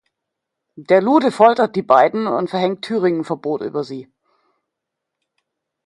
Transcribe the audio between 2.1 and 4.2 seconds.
und verhängt Thüringen-Verbot über sie.